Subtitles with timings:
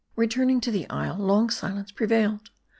[0.15, 2.49] Returning to the isle, long silence prevailed.